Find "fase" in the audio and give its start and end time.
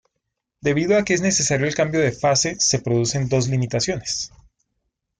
2.11-2.55